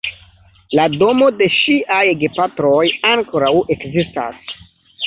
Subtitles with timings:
[0.79, 4.55] La domo de ŝiaj gepatroj ankoraŭ ekzistas.